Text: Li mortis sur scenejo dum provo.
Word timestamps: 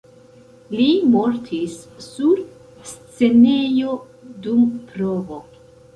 Li 0.77 0.85
mortis 1.15 1.75
sur 2.07 2.41
scenejo 2.93 3.95
dum 4.47 4.65
provo. 4.91 5.39